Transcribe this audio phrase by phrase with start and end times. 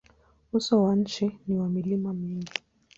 [0.53, 2.53] Uso wa nchi ni wa milima mingi.